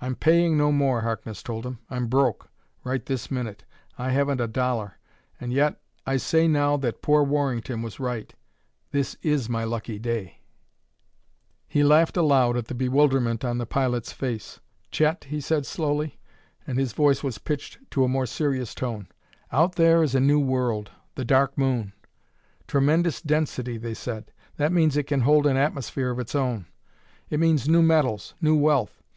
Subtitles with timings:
[0.00, 1.80] "I'm paying no more," Harkness told him.
[1.90, 2.48] "I'm broke,
[2.84, 3.64] right this minute.
[3.98, 4.98] I haven't a dollar
[5.40, 8.32] and yet I say now that poor Warrington was right:
[8.92, 10.38] this is my lucky day."
[11.66, 14.60] He laughed aloud at the bewilderment on the pilot's face.
[14.92, 16.20] "Chet," he said slowly,
[16.64, 19.08] and his voice was pitched to a more serious tone,
[19.50, 21.92] "out there is a new world, the Dark Moon.
[22.68, 24.30] 'Tremendous density,' they said.
[24.56, 26.66] That means it can hold an atmosphere of its own.
[27.28, 29.02] It means new metals, new wealth.